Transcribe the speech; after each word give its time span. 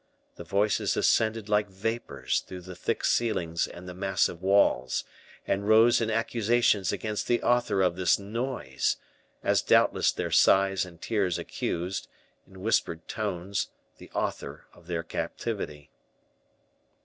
The 0.35 0.43
voices 0.43 0.97
ascended 0.97 1.47
like 1.47 1.67
vapors 1.69 2.39
through 2.39 2.61
the 2.61 2.75
thick 2.75 3.05
ceilings 3.05 3.67
and 3.67 3.87
the 3.87 3.93
massive 3.93 4.41
walls, 4.41 5.03
and 5.45 5.67
rose 5.69 6.01
in 6.01 6.09
accusations 6.09 6.91
against 6.91 7.27
the 7.27 7.39
author 7.43 7.83
of 7.83 7.95
this 7.95 8.17
noise, 8.17 8.97
as 9.43 9.61
doubtless 9.61 10.11
their 10.11 10.31
sighs 10.31 10.85
and 10.85 10.99
tears 10.99 11.37
accused, 11.37 12.07
in 12.47 12.61
whispered 12.61 13.07
tones, 13.07 13.67
the 13.99 14.09
author 14.15 14.65
of 14.73 14.87
their 14.87 15.03
captivity. 15.03 15.91